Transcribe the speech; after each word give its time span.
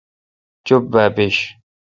چپ 0.65 0.83
با 0.93 1.03
بیش۔ 1.15 1.37